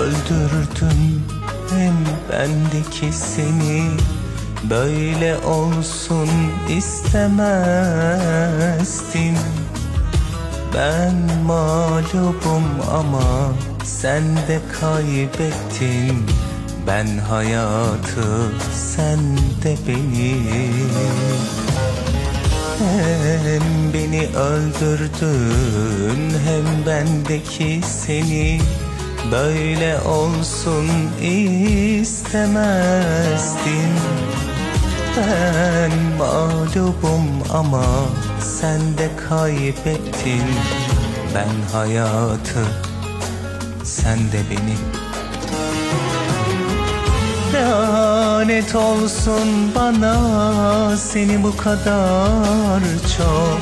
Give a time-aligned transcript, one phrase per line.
[0.00, 1.22] öldürdün
[1.70, 1.94] Hem
[2.32, 3.90] bendeki seni.
[4.70, 6.28] Böyle olsun
[6.68, 7.78] istemezdim.
[10.74, 11.14] Ben
[11.46, 13.52] mağlubum ama
[13.84, 16.26] sen de kaybettin.
[16.86, 20.36] Ben hayatı sen de beni
[22.80, 28.60] Hem beni öldürdün hem bendeki seni
[29.32, 30.88] Böyle olsun
[31.22, 32.30] istemezdim
[35.16, 37.84] Ben mağlubum ama
[38.40, 40.44] sen de kaybettin.
[41.34, 42.66] Ben hayatı
[43.84, 44.76] sen de beni
[48.40, 52.80] Lanet olsun bana seni bu kadar
[53.18, 53.60] çok.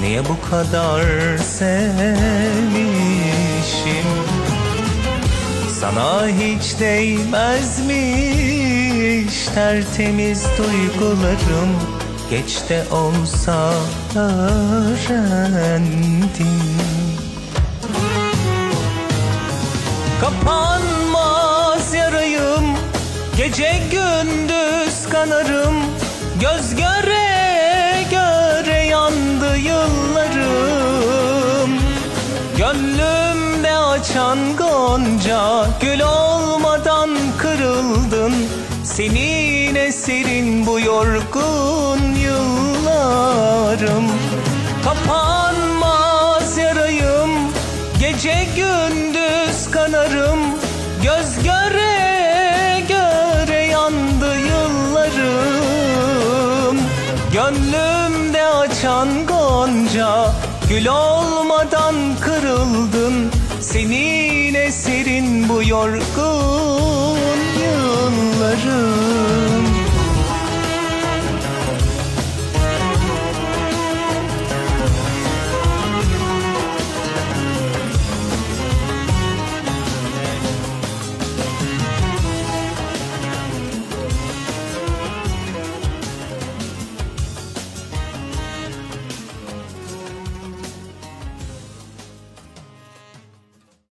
[0.00, 1.02] Niye bu kadar
[1.38, 1.78] sevmişim?
[5.80, 7.88] Sana hiç değmezmiş
[9.54, 11.70] tertemiz duygularım.
[12.30, 13.74] Geç de olsa
[14.16, 15.38] öğrendim.
[20.22, 20.97] Yarayım
[23.48, 25.74] Gece gündüz kanarım
[26.40, 30.90] Göz göre göre yandı yıllarım.
[32.56, 38.34] Gönlümde açan gonca Gül olmadan kırıldın.
[38.84, 44.06] Senin eserin bu yorgun yıllarım.
[44.84, 47.30] Kapanmaz yarayım
[48.00, 50.38] Gece gündüz kanarım
[57.38, 60.32] Gönlümde açan gonca
[60.68, 63.30] Gül olmadan kırıldın.
[63.60, 67.17] Senin eserin bu yorgun